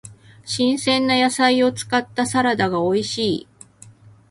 [0.43, 3.47] 新鮮な野菜を使ったサラダが美味しい。